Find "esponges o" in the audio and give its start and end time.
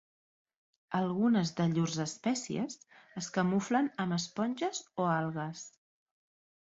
4.19-5.07